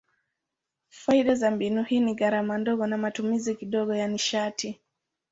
[0.89, 4.79] Faida za mbinu hii ni gharama ndogo na matumizi kidogo ya nishati.